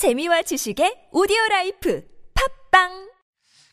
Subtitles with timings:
[0.00, 2.02] 재미와 지식의 오디오 라이프
[2.70, 3.10] 팟빵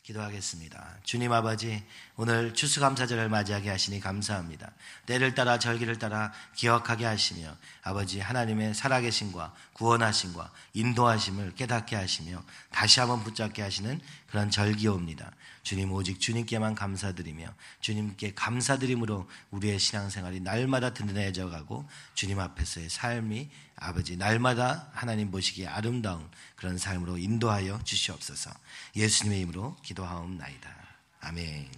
[0.02, 0.98] 기도하겠습니다.
[1.02, 1.82] 주님 아버지,
[2.16, 4.72] 오늘 추수감사절을 맞이하게 하시니 감사합니다.
[5.06, 13.24] 때를 따라 절기를 따라 기억하게 하시며 아버지 하나님의 살아계심과 구원하심과 인도하심을 깨닫게 하시며 다시 한번
[13.24, 15.32] 붙잡게 하시는 그런 절기옵니다.
[15.68, 24.16] 주님 오직 주님께만 감사드리며 주님께 감사드림으로 우리의 신앙생활이 날마다 든든해져 가고 주님 앞에서의 삶이 아버지
[24.16, 26.26] 날마다 하나님 보시기에 아름다운
[26.56, 28.50] 그런 삶으로 인도하여 주시옵소서.
[28.96, 30.74] 예수님의 이름으로 기도하옵나이다.
[31.20, 31.68] 아멘.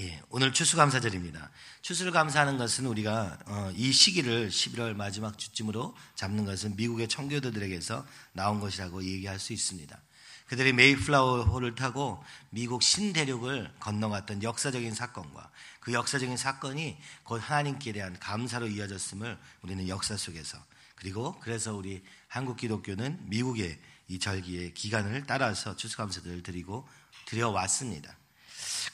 [0.00, 1.50] 예, 오늘 추수감사절입니다.
[1.82, 8.58] 추수를 감사하는 것은 우리가 어, 이 시기를 11월 마지막 주쯤으로 잡는 것은 미국의 청교도들에게서 나온
[8.58, 10.00] 것이라고 얘기할 수 있습니다.
[10.48, 18.66] 그들이 메이플라워호를 타고 미국 신대륙을 건너갔던 역사적인 사건과 그 역사적인 사건이 곧 하나님께 대한 감사로
[18.66, 20.58] 이어졌음을 우리는 역사 속에서
[20.96, 26.88] 그리고 그래서 우리 한국 기독교는 미국의 이 절기의 기간을 따라서 추수감사절을 드리고
[27.26, 28.16] 드려왔습니다.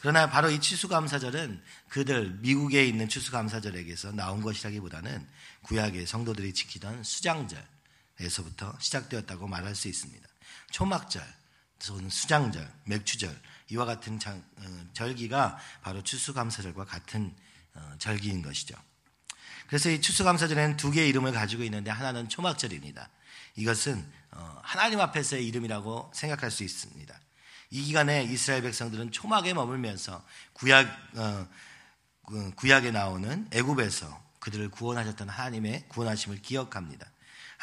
[0.01, 5.27] 그러나 바로 이 추수감사절은 그들 미국에 있는 추수감사절에게서 나온 것이라기보다는
[5.63, 10.29] 구약의 성도들이 지키던 수장절에서부터 시작되었다고 말할 수 있습니다.
[10.73, 11.25] 초막절,
[12.09, 13.39] 수장절, 맥주절
[13.71, 17.35] 이와 같은 장, 어, 절기가 바로 추수감사절과 같은
[17.75, 18.75] 어, 절기인 것이죠.
[19.67, 23.09] 그래서 이 추수감사절에는 두 개의 이름을 가지고 있는데 하나는 초막절입니다.
[23.57, 27.19] 이것은 어, 하나님 앞에서의 이름이라고 생각할 수 있습니다.
[27.71, 31.49] 이 기간에 이스라엘 백성들은 초막에 머물면서 구약 어,
[32.27, 37.07] 그 구약에 나오는 애굽에서 그들을 구원하셨던 하나님의 구원하심을 기억합니다.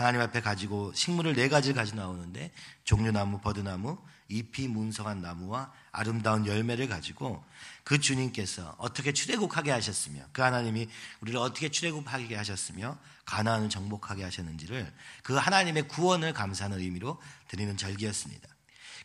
[0.01, 2.51] 하나님 앞에 가지고 식물을 네 가지를 가지고 나오는데
[2.83, 7.43] 종려나무, 버드나무, 잎이 문성한 나무와 아름다운 열매를 가지고
[7.83, 10.87] 그 주님께서 어떻게 출애굽하게 하셨으며 그 하나님이
[11.19, 14.91] 우리를 어떻게 출애굽하게 하셨으며 가나안을 정복하게 하셨는지를
[15.23, 18.47] 그 하나님의 구원을 감사하는 의미로 드리는 절기였습니다.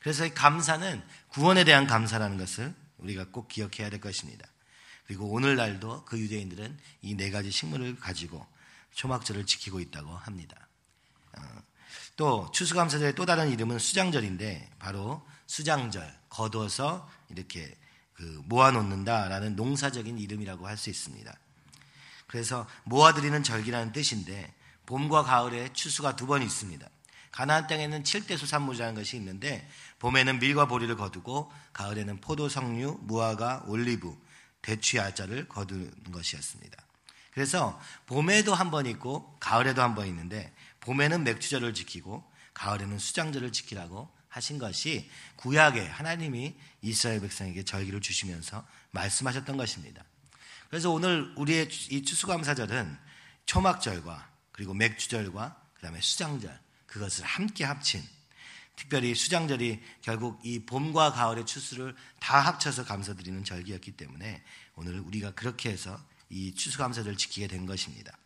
[0.01, 4.47] 그래서 이 감사는 구원에 대한 감사라는 것을 우리가 꼭 기억해야 될 것입니다.
[5.07, 8.47] 그리고 오늘날도 그 유대인들은 이 네 가지 식물을 가지고
[8.95, 10.66] 초막절을 지키고 있다고 합니다.
[11.37, 11.43] 어,
[12.17, 17.77] 또 추수감사절의 또 다른 이름은 수장절인데 바로 수장절 거둬서 이렇게
[18.15, 21.33] 그 모아놓는다라는 농사적인 이름이라고 할 수 있습니다.
[22.27, 24.53] 그래서 모아드리는 절기라는 뜻인데
[24.87, 26.89] 봄과 가을에 추수가 두 번 있습니다.
[27.33, 34.17] 가나안 땅에는 7대 수산물이라는 것이 있는데 봄에는 밀과 보리를 거두고 가을에는 포도, 석류, 무화과, 올리브,
[34.63, 36.83] 대추, 야자를 거두는 것이었습니다.
[37.33, 40.55] 그래서 봄에도 한 번 있고 가을에도 한 번 있는데
[40.87, 42.25] 봄에는 맥주절을 지키고
[42.55, 50.05] 가을에는 수장절을 지키라고 하신 것이 구약에 하나님이 이스라엘 백성에게 절기를 주시면서 말씀하셨던 것입니다.
[50.71, 52.97] 그래서 오늘 우리의 이 추수감사절은
[53.47, 58.03] 초막절과 그리고 맥주절과 그다음에 수장절 그것을 함께 합친
[58.77, 64.45] 특별히 수장절이 결국 이 봄과 가을의 추수를 다 합쳐서 감사드리는 절기였기 때문에
[64.77, 65.99] 오늘 우리가 그렇게 해서
[66.31, 68.17] 이 추수감사절을 지키게 된 것입니다.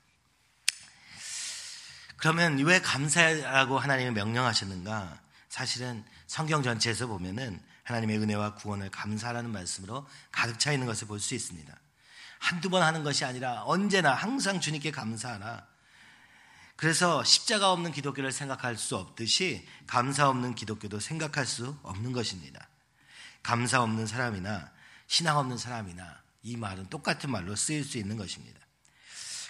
[2.20, 5.18] 그러면 왜 감사라고 하나님이 명령하셨는가?
[5.48, 11.34] 사실은 성경 전체에서 보면은 하나님의 은혜와 구원을 감사라는 말씀으로 가득 차 있는 것을 볼 수
[11.34, 11.74] 있습니다.
[12.38, 15.66] 한두 번 하는 것이 아니라 언제나 항상 주님께 감사하라.
[16.76, 22.68] 그래서 십자가 없는 기독교를 생각할 수 없듯이 감사 없는 기독교도 생각할 수 없는 것입니다.
[23.42, 24.70] 감사 없는 사람이나
[25.06, 28.59] 신앙 없는 사람이나 이 말은 똑같은 말로 쓰일 수 있는 것입니다.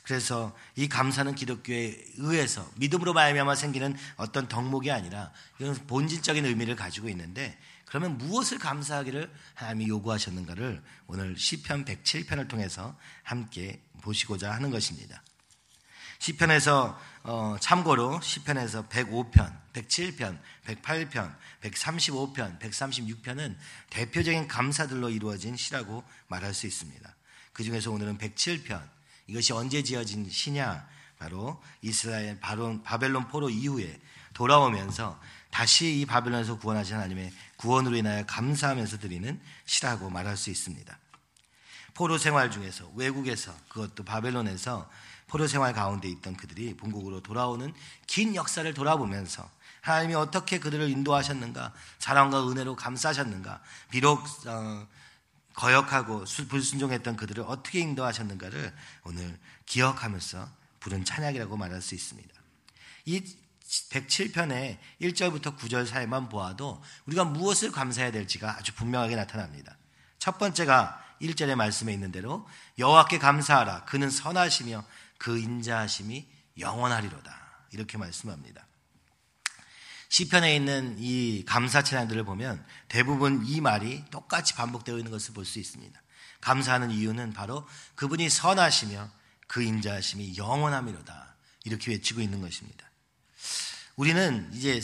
[0.02, 7.08] 그래서 이 감사는 기독교에 의해서 믿음으로 말미암아 생기는 어떤 덕목이 아니라 이건 본질적인 의미를 가지고
[7.08, 15.22] 있는데 그러면 무엇을 감사하기를 하나님이 요구하셨는가를 오늘 시편 107편을 통해서 함께 보시고자 하는 것입니다.
[16.20, 23.56] 시편에서 어, 참고로 시편에서 105편, 107편, 108편, 135편, 136편은
[23.90, 27.16] 대표적인 감사들로 이루어진 시라고 말할 수 있습니다.
[27.52, 28.99] 그 중에서 오늘은 107편
[29.30, 30.88] 이것이 언제 지어진 시냐?
[31.16, 34.00] 바로 이스라엘 바벨론 포로 이후에
[34.34, 35.20] 돌아오면서
[35.50, 40.98] 다시 이 바벨론에서 구원하신 하나님의 구원으로 인하여 감사하면서 드리는 시라고 말할 수 있습니다.
[41.94, 44.90] 포로 생활 중에서 외국에서 그것도 바벨론에서
[45.28, 47.72] 포로 생활 가운데 있던 그들이 본국으로 돌아오는
[48.08, 49.48] 긴 역사를 돌아보면서
[49.82, 53.60] 하나님이 어떻게 그들을 인도하셨는가, 사랑과 은혜로 감싸셨는가,
[53.90, 54.86] 비록 어,
[55.60, 58.74] 거역하고 불순종했던 그들을 어떻게 인도하셨는가를
[59.04, 60.48] 오늘 기억하면서
[60.80, 62.34] 부른 찬양이라고 말할 수 있습니다.
[63.04, 63.22] 이
[63.90, 69.76] 107편의 1절부터 9절 사이만 보아도 우리가 무엇을 감사해야 될지가 아주 분명하게 나타납니다.
[70.18, 72.48] 첫 번째가 1절의 말씀에 있는 대로
[72.78, 74.82] 여호와께 감사하라 그는 선하시며
[75.18, 76.26] 그 인자하심이
[76.58, 77.38] 영원하리로다.
[77.72, 78.66] 이렇게 말씀합니다.
[80.10, 85.58] 시편에 있는 이 감사 찬양들을 보면 대부분 이 말이 똑같이 반복되어 있는 것을 볼 수
[85.58, 86.02] 있습니다.
[86.40, 89.10] 감사하는 이유는 바로 그분이 선하시며
[89.46, 91.36] 그 인자하심이 영원함이로다.
[91.64, 92.90] 이렇게 외치고 있는 것입니다.
[93.96, 94.80] 우리는 이제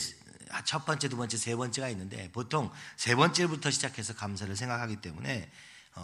[0.63, 5.49] 첫 번째, 두 번째, 세 번째가 있는데 보통 세 번째부터 시작해서 감사를 생각하기 때문에 어,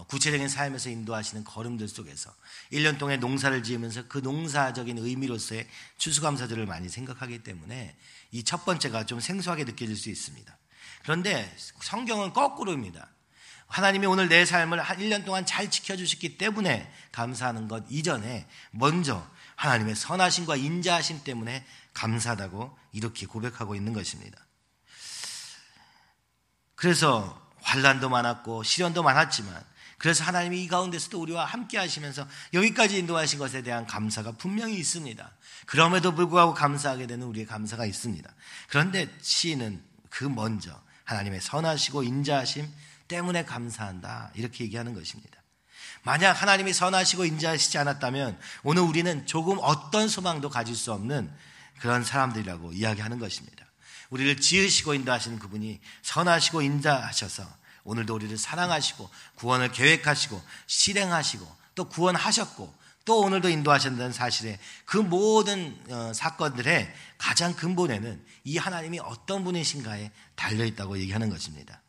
[0.07, 2.33] 구체적인 삶에서 인도하시는 걸음들 속에서
[2.71, 5.67] 1년 동안 농사를 지으면서 그 농사적인 의미로서의
[5.97, 7.95] 추수감사들을 많이 생각하기 때문에
[8.31, 10.57] 이 첫 번째가 좀 생소하게 느껴질 수 있습니다.
[11.03, 13.09] 그런데 성경은 거꾸로입니다.
[13.67, 19.95] 하나님이 오늘 내 삶을 한 1년 동안 잘 지켜주셨기 때문에 감사하는 것 이전에 먼저 하나님의
[19.95, 24.37] 선하심과 인자하심 때문에 감사하다고 이렇게 고백하고 있는 것입니다.
[26.75, 29.72] 그래서 환란도 많았고 시련도 많았지만
[30.03, 35.31] 그래서 하나님이 이 가운데서도 우리와 함께 하시면서 여기까지 인도하신 것에 대한 감사가 분명히 있습니다.
[35.65, 38.29] 그럼에도 불구하고 감사하게 되는 우리의 감사가 있습니다.
[38.67, 42.69] 그런데 시인은 그 먼저 하나님의 선하시고 인자하심
[43.07, 44.31] 때문에 감사한다.
[44.35, 45.41] 이렇게 얘기하는 것입니다.
[46.01, 51.31] 만약 하나님이 선하시고 인자하시지 않았다면 오늘 우리는 조금 어떤 소망도 가질 수 없는
[51.79, 53.65] 그런 사람들이라고 이야기하는 것입니다.
[54.09, 63.19] 우리를 지으시고 인도하시는 그분이 선하시고 인자하셔서 오늘도 우리를 사랑하시고 구원을 계획하시고 실행하시고 또 구원하셨고 또
[63.19, 70.97] 오늘도 인도하신다는 사실에 그 모든 어, 사건들의 가장 근본에는 이 하나님이 어떤 분이신가에 달려 있다고
[70.99, 71.81] 얘기하는 것입니다.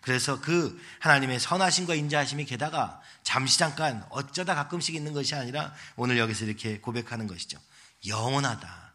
[0.00, 6.44] 그래서 그 하나님의 선하심과 인자하심이 게다가 잠시 잠깐 어쩌다 가끔씩 있는 것이 아니라 오늘 여기서
[6.44, 7.58] 이렇게 고백하는 것이죠.
[8.06, 8.85] 영원하다.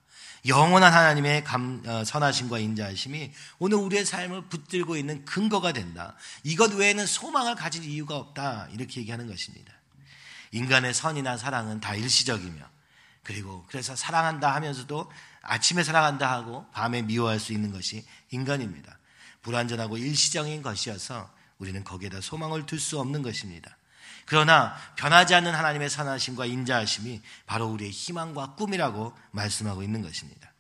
[0.45, 6.15] 영원한 하나님의 감, 어, 선하심과 인자하심이 오늘 우리의 삶을 붙들고 있는 근거가 된다.
[6.43, 8.67] 이것 외에는 소망을 가질 이유가 없다.
[8.71, 9.71] 이렇게 얘기하는 것입니다.
[10.51, 12.63] 인간의 선이나 사랑은 다 일시적이며
[13.23, 15.11] 그리고 그래서 사랑한다 하면서도
[15.43, 18.97] 아침에 사랑한다 하고 밤에 미워할 수 있는 것이 인간입니다.
[19.43, 23.77] 불완전하고 일시적인 것이어서 우리는 거기에다 소망을 둘 수 없는 것입니다.
[24.25, 30.51] 그러나 변하지 않는 하나님의 선하심과 인자하심이 바로 우리의 희망과 꿈이라고 말씀하고 있는 것입니다.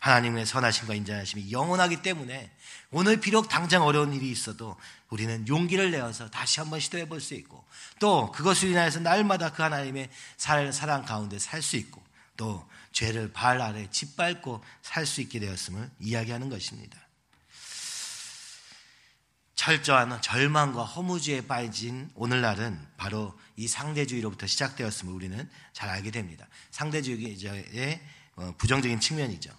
[0.00, 2.50] 하나님의 선하심과 인자하심이 영원하기 때문에
[2.90, 4.76] 오늘 비록 당장 어려운 일이 있어도
[5.08, 7.64] 우리는 용기를 내어서 다시 한번 시도해 볼 수 있고
[8.00, 12.02] 또 그것을 인하여서 날마다 그 하나님의 사랑 가운데 살 수 있고
[12.36, 16.98] 또 죄를 발 아래 짓밟고 살 수 있게 되었음을 이야기하는 것입니다.
[19.54, 26.46] 철저한 절망과 허무주의에 빠진 오늘날은 바로 이 상대주의로부터 시작되었음을 우리는 잘 알게 됩니다.
[26.70, 28.00] 상대주의의
[28.36, 29.50] 어, 부정적인 측면이죠.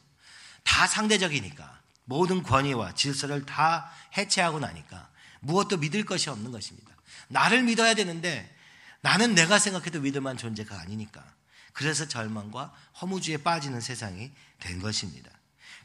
[0.64, 5.10] 다 상대적이니까 모든 권위와 질서를 다 해체하고 나니까
[5.40, 6.94] 무엇도 믿을 것이 없는 것입니다.
[7.30, 8.54] 나를 믿어야 되는데
[9.02, 11.24] 나는 내가 생각해도 믿을 만한 존재가 아니니까.
[11.72, 15.30] 그래서 절망과 허무주의에 빠지는 세상이 된 것입니다.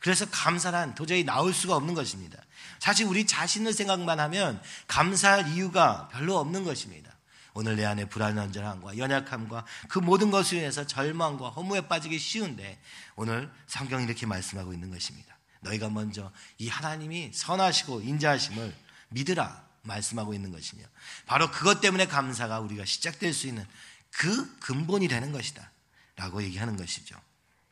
[0.01, 2.43] 그래서 감사란 도저히 나올 수가 없는 것입니다.
[2.79, 7.15] 사실 우리 자신을 생각만 하면 감사할 이유가 별로 없는 것입니다.
[7.53, 12.81] 오늘 내 안에 불안전함과 연약함과 그 모든 것을 위해서 절망과 허무에 빠지기 쉬운데
[13.17, 15.37] 오늘 성경이 이렇게 말씀하고 있는 것입니다.
[15.61, 18.75] 너희가 먼저 이 하나님이 선하시고 인자하심을
[19.11, 20.85] 믿으라 말씀하고 있는 것이며
[21.27, 23.67] 바로 그것 때문에 감사가 우리가 시작될 수 있는
[24.11, 25.71] 그 근본이 되는 것이다
[26.17, 27.17] 라고 얘기하는 것이죠.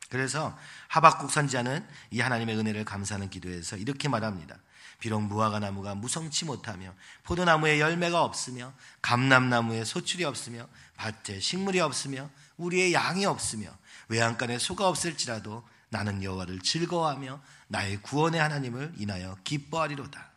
[0.09, 0.57] 그래서
[0.87, 4.57] 하박국 선지자는 이 하나님의 은혜를 감사하는 기도에서 이렇게 말합니다.
[4.99, 12.93] 비록 무화과 나무가 무성치 못하며 포도나무에 열매가 없으며 감람나무에 소출이 없으며 밭에 식물이 없으며 우리의
[12.93, 13.69] 양이 없으며
[14.09, 20.29] 외양간에 소가 없을지라도 나는 여호와를 즐거워하며 나의 구원의 하나님을 인하여 기뻐하리로다.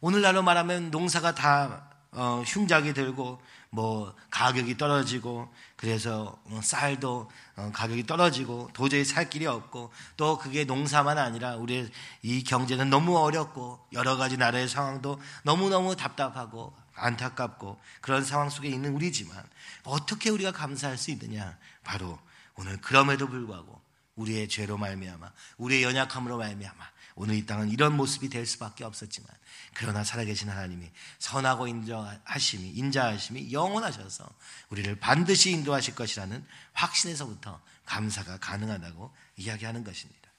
[0.00, 3.40] 오늘날로 말하면 농사가 다 어, 흉작이 들고
[3.70, 10.64] 뭐 가격이 떨어지고 그래서 어, 쌀도 어, 가격이 떨어지고 도저히 살 길이 없고 또 그게
[10.64, 11.90] 농사만 아니라 우리
[12.22, 18.94] 이 경제는 너무 어렵고 여러 가지 나라의 상황도 너무너무 답답하고 안타깝고 그런 상황 속에 있는
[18.94, 19.44] 우리지만
[19.84, 21.56] 어떻게 우리가 감사할 수 있느냐?
[21.84, 22.18] 바로
[22.56, 23.80] 오늘 그럼에도 불구하고
[24.16, 26.84] 우리의 죄로 말미암아 우리의 연약함으로 말미암아
[27.20, 29.28] 오늘 이 땅은 이런 모습이 될 수밖에 없었지만
[29.74, 34.24] 그러나 살아계신 하나님이 선하고 인자하심이 인자하심이 영원하셔서
[34.70, 40.30] 우리를 반드시 인도하실 것이라는 확신에서부터 감사가 가능하다고 이야기하는 것입니다.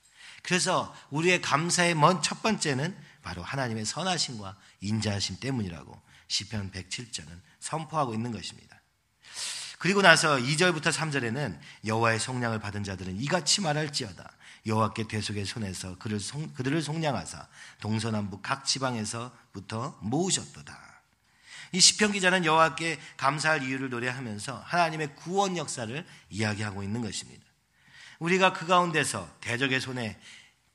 [0.42, 8.32] 그래서 우리의 감사의 먼 첫 번째는 바로 하나님의 선하심과 인자하심 때문이라고 시편 107절은 선포하고 있는
[8.32, 8.80] 것입니다.
[9.80, 14.32] 그리고 나서 2절부터 3절에는 여호와의 속량을 받은 자들은 이같이 말할지어다.
[14.66, 17.48] 여호와께 대속의 손에서 그를 송, 그들을 속량하사
[17.82, 20.90] 동서남북 각 지방에서부터 모으셨도다.
[21.72, 27.46] 이 시편 기자는 여호와께 감사할 이유를 노래하면서 하나님의 구원 역사를 이야기하고 있는 것입니다.
[28.20, 30.20] 우리가 그 가운데서 대적의 손에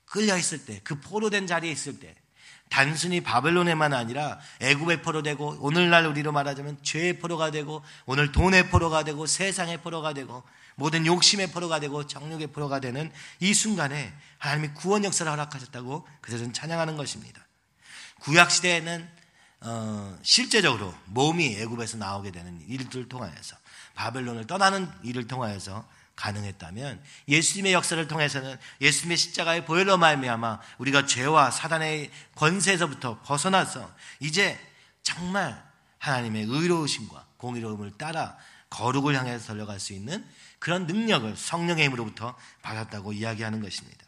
[0.07, 2.15] 끌려 있을 때, 그 포로된 자리에 있을 때,
[2.75, 9.05] 단순히 바벨론에만 아니라 애굽의 포로 되고 오늘날 우리로 말하자면 죄의 포로가 되고 오늘 돈의 포로가
[9.05, 10.43] 되고 세상의 포로가 되고
[10.75, 16.97] 모든 욕심의 포로가 되고 정욕의 포로가 되는 이 순간에 하나님이 구원 역사를 허락하셨다고 그들은 찬양하는
[16.97, 17.47] 것입니다.
[18.23, 19.09] 구약 시대에는
[19.61, 23.57] 어, 실제적으로 몸이 애굽에서 나오게 되는 일들을 통하여서
[23.95, 32.11] 바벨론을 떠나는 일을 통하여서 가능했다면 예수님의 역사를 통해서는 예수님의 십자가의 보혈로 말미암아 우리가 죄와 사단의
[32.37, 34.59] 권세에서부터 벗어나서 이제
[35.03, 35.63] 정말
[35.99, 38.37] 하나님의 의로우심과 공의로움을 따라
[38.71, 40.25] 거룩을 향해서 달려갈 수 있는
[40.59, 44.05] 그런 능력을 성령의 힘으로부터 받았다고 이야기하는 것입니다.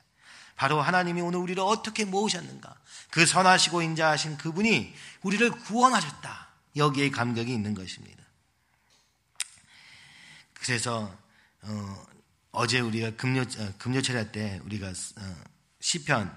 [0.57, 2.75] 바로 하나님이 오늘 우리를 어떻게 모으셨는가?
[3.11, 6.49] 그 선하시고 인자하신 그분이 우리를 구원하셨다.
[6.77, 8.23] 여기에 감격이 있는 것입니다.
[10.55, 11.15] 그래서
[12.53, 15.35] 어, 제 우리가 금요 어, 금요 철야 때 우리가 어,
[15.81, 16.37] 시편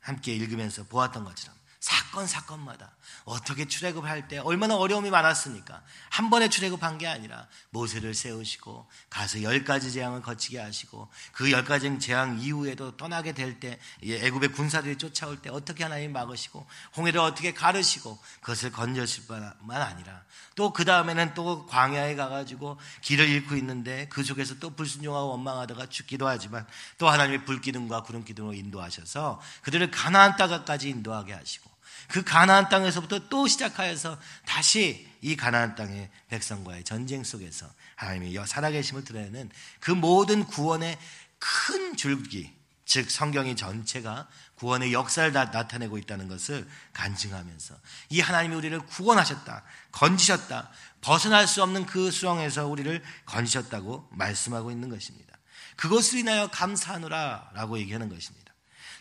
[0.00, 2.90] 함께 읽으면서 보았던 것처럼 사건 사건마다
[3.24, 5.82] 어떻게 출애굽할 때 얼마나 어려움이 많았습니까?
[6.10, 11.64] 한 번에 출애굽한 게 아니라 모세를 세우시고 가서 열 가지 재앙을 거치게 하시고 그 열
[11.64, 16.66] 가지 재앙 이후에도 떠나게 될 때 애굽의 군사들이 쫓아올 때 어떻게 하나님 막으시고
[16.96, 20.22] 홍해를 어떻게 가르시고 그것을 건졌을 뿐만 아니라
[20.54, 26.28] 또 그 다음에는 또 광야에 가가지고 길을 잃고 있는데 그 속에서 또 불순종하고 원망하다가 죽기도
[26.28, 26.66] 하지만
[26.98, 31.68] 또 하나님의 불기둥과 구름 기둥으로 인도하셔서 그들을 가나안 땅까지 인도하게 하시고
[32.08, 39.50] 그 가나안 땅에서부터 또 시작하여서 다시 이 가나안 땅의 백성과의 전쟁 속에서 하나님의 살아계심을 드러내는
[39.80, 40.98] 그 모든 구원의
[41.38, 42.52] 큰 줄기,
[42.84, 47.74] 즉 성경이 전체가 구원의 역사를 나, 타내고 있다는 것을 간증하면서
[48.08, 49.62] 이 하나님이 우리를 구원하셨다,
[49.92, 55.36] 건지셨다, 벗어날 수 없는 그 수렁에서 우리를 건지셨다고 말씀하고 있는 것입니다.
[55.76, 58.52] 그것을 인하여 감사하노라 라고 얘기하는 것입니다.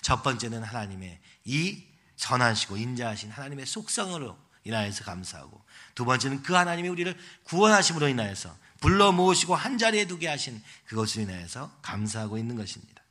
[0.01, 1.86] 첫 번째는 하나님의 이
[2.17, 5.63] 선하시고 인자하신 하나님의 속성으로 인하여서 감사하고
[5.95, 11.71] 두 번째는 그 하나님이 우리를 구원하심으로 인하여서 불러 모으시고 한 자리에 두게 하신 그것으로 인하여서
[11.81, 13.01] 감사하고 있는 것입니다.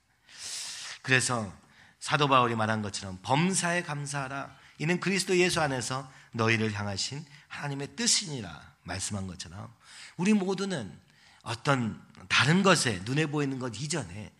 [1.03, 1.53] 그래서
[1.99, 4.55] 사도 바울이 말한 것처럼 범사에 감사하라.
[4.79, 9.73] 이는 그리스도 예수 안에서 너희를 향하신 하나님의 뜻이니라 말씀한 것처럼
[10.17, 10.93] 우리 모두는
[11.43, 14.33] 어떤 다른 것에 눈에 보이는 것 이전에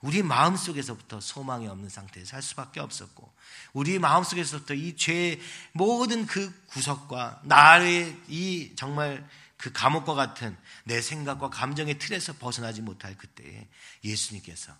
[0.00, 3.32] 우리 마음 속에서부터 소망이 없는 상태에 살 수밖에 없었고
[3.72, 5.40] 우리 마음 속에서부터 이 죄의
[5.72, 9.28] 모든 그 구석과 나의 이 정말
[9.58, 13.68] 그 감옥과 같은 내 생각과 감정의 틀에서 벗어나지 못할 그때에
[14.02, 14.72] 예수님께서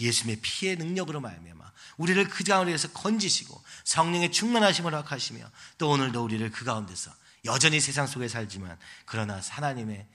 [0.00, 6.64] 예수님의 피의 능력으로 말미암아 우리를 그 가운데서 건지시고 성령의 충만하심을 허락하시며 또 오늘도 우리를 그
[6.64, 7.12] 가운데서
[7.44, 10.06] 여전히 세상 속에 살지만 그러나 하나님의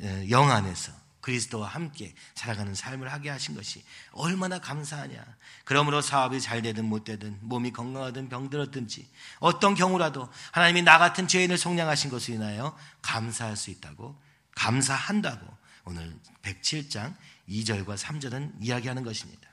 [0.00, 5.24] 어, 영 안에서 그리스도와 함께 살아가는 삶을 하게 하신 것이 얼마나 감사하냐.
[5.64, 11.56] 그러므로 사업이 잘 되든 못 되든 몸이 건강하든 병들었든지 어떤 경우라도 하나님이 나 같은 죄인을
[11.56, 14.20] 속량하신 것을 인하여 감사할 수 있다고
[14.56, 15.46] 감사한다고
[15.84, 17.14] 오늘 107장
[17.48, 19.48] 2절과 3절은 이야기하는 것입니다.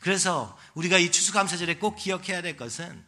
[0.00, 3.04] 그래서 우리가 이 추수감사절에 꼭 기억해야 될 것은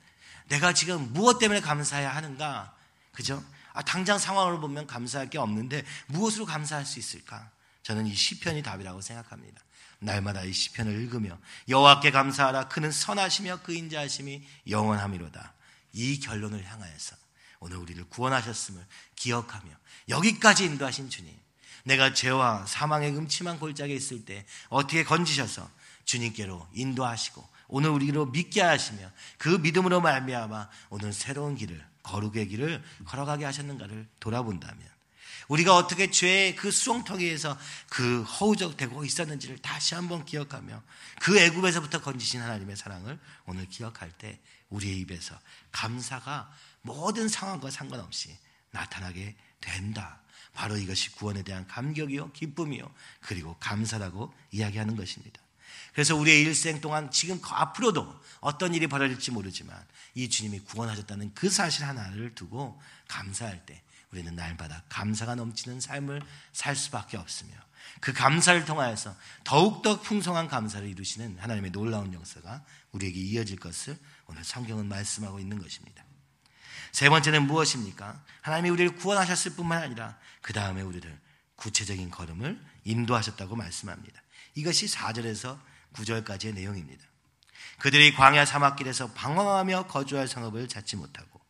[0.48, 2.74] 내가 지금 무엇 때문에 감사해야 하는가?
[3.12, 3.42] 그죠?
[3.72, 7.50] 아, 당장 상황을 보면 감사할 게 없는데 무엇으로 감사할 수 있을까?
[7.90, 9.60] 저는 이 시편이 답이라고 생각합니다.
[9.98, 11.36] 날마다 이 시편을 읽으며
[11.68, 15.52] 여호와께 감사하라 그는 선하시며 그 인자하심이 영원함이로다.
[15.94, 17.16] 이 결론을 향하여서
[17.58, 18.80] 오늘 우리를 구원하셨음을
[19.16, 19.72] 기억하며
[20.08, 21.36] 여기까지 인도하신 주님
[21.82, 25.68] 내가 죄와 사망의 음침한 골짜기에 있을 때 어떻게 건지셔서
[26.04, 33.44] 주님께로 인도하시고 오늘 우리로 믿게 하시며 그 믿음으로 말미암아 오늘 새로운 길을 거룩의 길을 걸어가게
[33.46, 34.99] 하셨는가를 돌아본다면
[35.50, 40.80] 우리가 어떻게 죄의 그 수렁텅이에서 그 허우적되고 있었는지를 다시 한번 기억하며
[41.20, 44.38] 그 애굽에서부터 건지신 하나님의 사랑을 오늘 기억할 때
[44.68, 45.36] 우리의 입에서
[45.72, 46.52] 감사가
[46.82, 48.36] 모든 상황과 상관없이
[48.70, 50.20] 나타나게 된다.
[50.54, 52.88] 바로 이것이 구원에 대한 감격이요, 기쁨이요,
[53.20, 55.40] 그리고 감사라고 이야기하는 것입니다.
[55.92, 61.84] 그래서 우리의 일생 동안 지금 앞으로도 어떤 일이 벌어질지 모르지만 이 주님이 구원하셨다는 그 사실
[61.84, 67.54] 하나를 두고 감사할 때 우리는 날마다 감사가 넘치는 삶을 살 수밖에 없으며
[68.00, 69.14] 그 감사를 통하여서
[69.44, 76.04] 더욱더 풍성한 감사를 이루시는 하나님의 놀라운 역사가 우리에게 이어질 것을 오늘 성경은 말씀하고 있는 것입니다.
[76.92, 78.22] 세 번째는 무엇입니까?
[78.42, 81.20] 하나님이 우리를 구원하셨을 뿐만 아니라 그 다음에 우리를
[81.56, 84.20] 구체적인 걸음을 인도하셨다고 말씀합니다.
[84.54, 85.58] 이것이 4절에서
[85.92, 87.04] 9절까지의 내용입니다.
[87.78, 91.40] 그들이 광야 사막길에서 방황하며 거주할 성읍을 찾지 못하고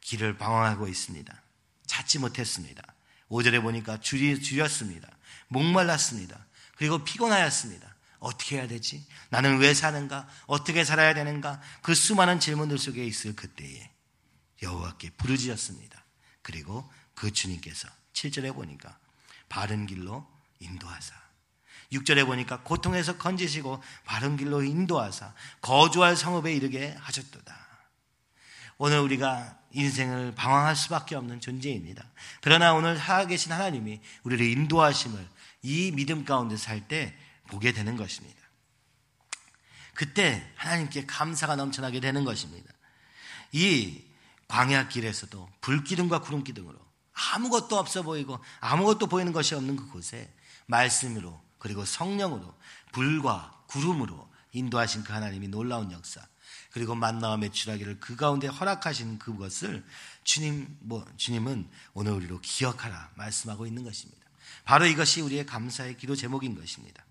[0.00, 1.41] 길을 방황하고 있습니다.
[1.86, 2.82] 찾지 못했습니다.
[3.28, 5.08] 5절에 보니까 줄이 줄였습니다.
[5.48, 6.46] 목말랐습니다.
[6.76, 7.92] 그리고 피곤하였습니다.
[8.18, 9.04] 어떻게 해야 되지?
[9.30, 10.28] 나는 왜 사는가?
[10.46, 11.60] 어떻게 살아야 되는가?
[11.82, 13.90] 그 수많은 질문들 속에 있을 그때에
[14.62, 16.04] 여호와께 부르짖었습니다.
[16.42, 18.96] 그리고 그 주님께서 7절에 보니까
[19.48, 20.26] 바른 길로
[20.60, 21.14] 인도하사
[21.92, 27.71] 6절에 보니까 고통에서 건지시고 바른 길로 인도하사 거주할 성읍에 이르게 하셨도다.
[28.84, 32.04] 오늘 우리가 인생을 방황할 수밖에 없는 존재입니다.
[32.40, 35.24] 그러나 오늘 살아계신 하나님이 우리를 인도하심을
[35.62, 38.42] 이 믿음 가운데 살 때 보게 되는 것입니다.
[39.94, 42.72] 그때 하나님께 감사가 넘쳐나게 되는 것입니다.
[43.52, 44.02] 이
[44.48, 46.76] 광야 길에서도 불기둥과 구름기둥으로
[47.12, 50.34] 아무것도 없어 보이고 아무것도 보이는 것이 없는 그곳에
[50.66, 52.52] 말씀으로 그리고 성령으로
[52.90, 56.26] 불과 구름으로 인도하신 그 하나님이 놀라운 역사
[56.70, 59.84] 그리고 만나와 매출하기를 그 가운데 허락하신 그것을
[60.24, 64.22] 주님 뭐 주님은 오늘 우리로 기억하라 말씀하고 있는 것입니다.
[64.64, 67.04] 바로 이것이 우리의 감사의 기도 제목인 것입니다.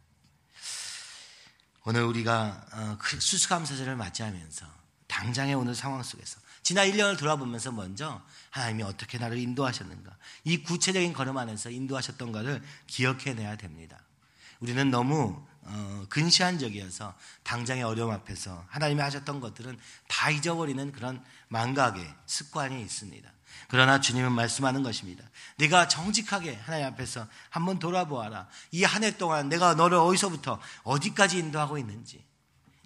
[1.83, 4.65] 오늘 우리가 어, 그 수수감사절을 맞이하면서
[5.07, 8.21] 당장의 오늘 상황 속에서 지난 1년을 돌아보면서 먼저
[8.51, 13.99] 하나님이 어떻게 나를 인도하셨는가 이 구체적인 걸음 안에서 인도하셨던가를 기억해내야 됩니다.
[14.59, 17.13] 우리는 너무 어, 근시안적이어서
[17.43, 19.77] 당장의 어려움 앞에서 하나님이 하셨던 것들은
[20.07, 23.31] 다 잊어버리는 그런 망각의 습관이 있습니다.
[23.67, 25.23] 그러나 주님은 말씀하는 것입니다.
[25.57, 28.47] 네가 정직하게 하나님 앞에서 한번 돌아보아라.
[28.71, 32.23] 이 한 해 동안 내가 너를 어디서부터 어디까지 인도하고 있는지.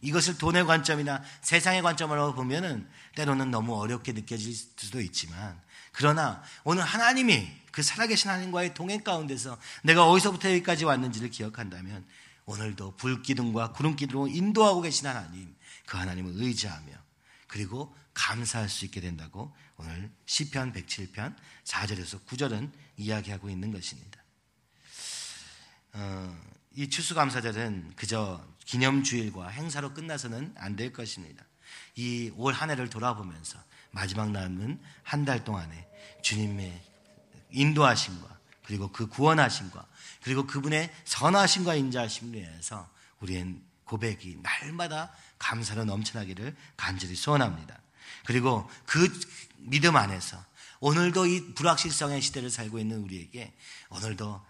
[0.01, 5.59] 이것을 돈의 관점이나 세상의 관점으로 보면은 때로는 너무 어렵게 느껴질 수도 있지만
[5.93, 12.05] 그러나 오늘 하나님이 그 살아계신 하나님과의 동행 가운데서 내가 어디서부터 여기까지 왔는지를 기억한다면
[12.45, 16.93] 오늘도 불기둥과 구름기둥으로 인도하고 계신 하나님, 그 하나님을 의지하며
[17.47, 24.23] 그리고 감사할 수 있게 된다고 오늘 시편 107편 4절에서 9절은 이야기하고 있는 것입니다.
[25.93, 26.37] 어,
[26.75, 31.43] 이 추수감사절은 그저 기념주일과 행사로 끝나서는 안 될 것입니다.
[31.95, 33.57] 이 올 한 해를 돌아보면서
[33.91, 35.87] 마지막 남은 한 달 동안에
[36.21, 36.81] 주님의
[37.51, 39.85] 인도하심과 그리고 그 구원하심과
[40.23, 42.89] 그리고 그분의 선하심과 인자하심을 위해서
[43.21, 47.79] 우리의 고백이 날마다 감사로 넘쳐나기를 간절히 소원합니다.
[48.25, 49.07] 그리고 그
[49.57, 50.43] 믿음 안에서
[50.79, 53.53] 오늘도 이 불확실성의 시대를 살고 있는 우리에게
[53.89, 54.43] 오늘도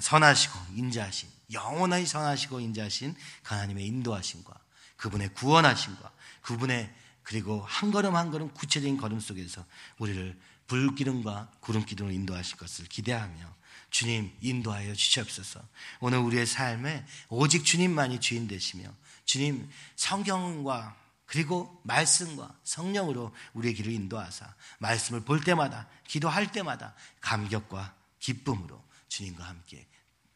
[0.00, 4.54] 선하시고 인자하신 영원히 선하시고 인자하신 하나님의 인도하심과
[4.96, 6.10] 그분의 구원하심과
[6.42, 6.92] 그분의
[7.22, 9.64] 그리고 한 걸음 한 걸음 구체적인 걸음 속에서
[9.98, 13.54] 우리를 불기둥과 구름기둥으로 인도하실 것을 기대하며
[13.90, 15.62] 주님 인도하여 주시옵소서.
[16.00, 18.92] 오늘 우리의 삶에 오직 주님만이 주인 되시며
[19.24, 28.82] 주님 성경과 그리고 말씀과 성령으로 우리의 길을 인도하사 말씀을 볼 때마다 기도할 때마다 감격과 기쁨으로
[29.08, 29.86] 주님과 함께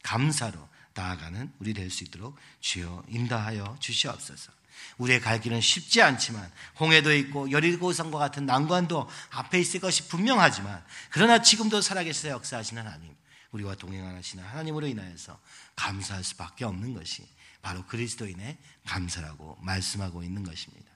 [0.02, 4.59] 감사로 나아가는 우리 될 수 있도록 주여 인도하여 주시옵소서.
[4.98, 11.42] 우리의 갈 길은 쉽지 않지만 홍해도 있고 여리고성과 같은 난관도 앞에 있을 것이 분명하지만 그러나
[11.42, 13.14] 지금도 살아계셔 역사하시는 하나님
[13.52, 15.40] 우리와 동행하시는 하나님으로 인하여서
[15.76, 17.26] 감사할 수밖에 없는 것이
[17.62, 18.56] 바로 그리스도인의
[18.86, 20.90] 감사라고 말씀하고 있는 것입니다.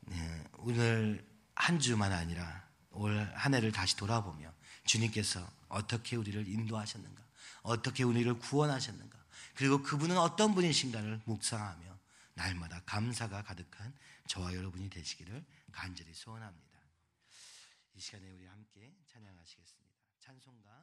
[0.00, 4.50] 네, 오늘 한 주만 아니라 올 한 해를 다시 돌아보며
[4.84, 7.22] 주님께서 어떻게 우리를 인도하셨는가,
[7.62, 9.18] 어떻게 우리를 구원하셨는가,
[9.54, 11.95] 그리고 그분은 어떤 분이신가를 묵상하며
[12.36, 13.92] 날마다 감사가 가득한
[14.28, 16.78] 저와 여러분이 되시기를 간절히 소원합니다.
[17.94, 19.96] 이 시간에 우리 함께 찬양하시겠습니다.
[20.20, 20.75] 찬송가 593